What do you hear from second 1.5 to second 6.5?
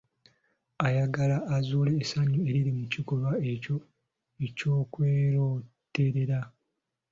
azuule essanyu eriri mu kikolwa ekyo eky'okwerooterera.